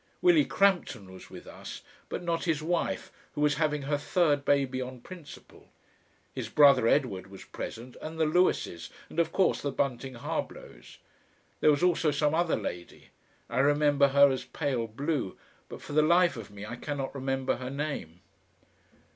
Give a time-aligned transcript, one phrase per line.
[0.19, 4.81] Willie Crampton was with us, but not his wife, who was having her third baby
[4.81, 5.69] on principle;
[6.33, 10.97] his brother Edward was present, and the Lewises, and of course the Bunting Harblows.
[11.59, 13.09] There was also some other lady.
[13.47, 15.37] I remember her as pale blue,
[15.69, 18.21] but for the life of me I cannot remember her name.